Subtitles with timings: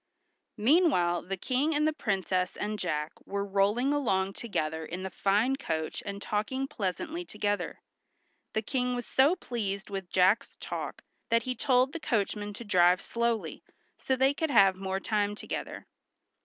[0.57, 5.57] Meanwhile the King and the Princess and Jack were rolling along together in the fine
[5.57, 7.81] coach and talking pleasantly together.
[8.53, 12.99] The King was so pleased with Jack's talk that he told the coachman to drive
[12.99, 13.61] slowly,
[13.95, 15.85] so they could have the more time together.